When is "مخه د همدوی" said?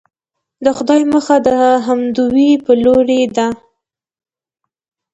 1.13-2.49